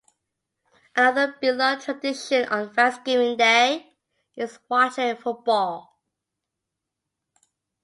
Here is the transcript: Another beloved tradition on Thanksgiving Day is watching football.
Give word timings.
Another 0.95 1.35
beloved 1.39 1.83
tradition 1.85 2.47
on 2.47 2.73
Thanksgiving 2.73 3.37
Day 3.37 3.93
is 4.35 4.57
watching 4.67 5.15
football. 5.15 6.01